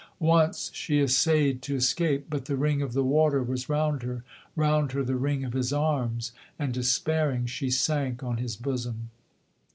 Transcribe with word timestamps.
Once 0.17 0.71
she 0.73 0.99
essayed 0.99 1.61
to 1.61 1.75
escape: 1.75 2.25
but 2.27 2.45
the 2.45 2.55
ring 2.55 2.81
of 2.81 2.93
the 2.93 3.03
water 3.03 3.43
was 3.43 3.69
round 3.69 4.01
her, 4.01 4.23
Round 4.55 4.91
her 4.93 5.03
the 5.03 5.15
ring 5.15 5.43
of 5.45 5.53
his 5.53 5.71
arms; 5.71 6.31
and 6.57 6.73
despairing 6.73 7.45
she 7.45 7.69
sank 7.69 8.23
on 8.23 8.37
his 8.37 8.55
bosom. 8.55 9.11